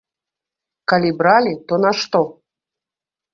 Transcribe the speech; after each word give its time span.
Калі 0.93 1.11
бралі, 1.19 1.53
то 1.69 1.73
на 1.83 1.91
што? 1.99 2.21